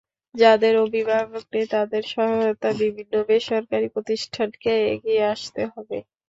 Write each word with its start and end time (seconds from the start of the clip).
যাদের 0.35 0.73
অভিভাবক 0.77 1.43
নেই, 1.53 1.65
তাদের 1.75 2.03
সহায়তায় 2.13 2.77
বিভিন্ন 2.81 3.13
বেসরকারি 3.29 3.87
প্রতিষ্ঠানকে 3.95 4.71
এগিয়ে 4.93 5.23
আসতে 5.33 5.61
হবে। 5.73 5.97